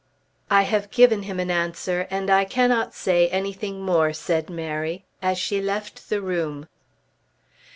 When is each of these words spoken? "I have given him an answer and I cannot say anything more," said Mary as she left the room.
"I 0.49 0.63
have 0.63 0.89
given 0.89 1.21
him 1.21 1.39
an 1.39 1.51
answer 1.51 2.07
and 2.09 2.31
I 2.31 2.43
cannot 2.43 2.95
say 2.95 3.27
anything 3.29 3.83
more," 3.83 4.13
said 4.13 4.49
Mary 4.49 5.05
as 5.21 5.37
she 5.37 5.61
left 5.61 6.09
the 6.09 6.23
room. 6.23 6.65